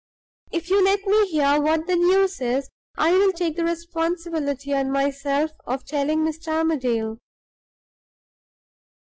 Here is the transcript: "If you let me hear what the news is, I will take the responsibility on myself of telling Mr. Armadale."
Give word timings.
"If 0.51 0.71
you 0.71 0.83
let 0.83 1.05
me 1.05 1.27
hear 1.27 1.61
what 1.61 1.85
the 1.85 1.95
news 1.95 2.41
is, 2.41 2.71
I 2.97 3.11
will 3.11 3.31
take 3.31 3.55
the 3.55 3.63
responsibility 3.63 4.73
on 4.73 4.89
myself 4.91 5.51
of 5.67 5.85
telling 5.85 6.21
Mr. 6.21 6.47
Armadale." 6.53 7.19